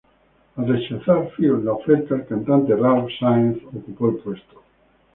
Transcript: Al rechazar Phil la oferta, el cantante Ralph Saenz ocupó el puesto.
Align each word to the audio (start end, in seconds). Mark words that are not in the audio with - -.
Al 0.61 0.67
rechazar 0.71 1.17
Phil 1.35 1.61
la 1.63 1.73
oferta, 1.73 2.15
el 2.15 2.25
cantante 2.25 2.75
Ralph 2.75 3.11
Saenz 3.19 3.61
ocupó 3.71 4.09
el 4.09 4.15
puesto. 4.15 4.63